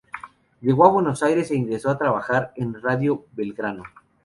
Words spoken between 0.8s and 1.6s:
a Buenos Aires e